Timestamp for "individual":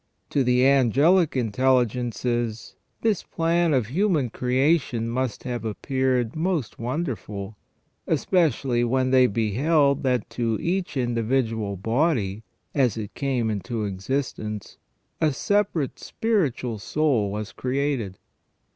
10.97-11.75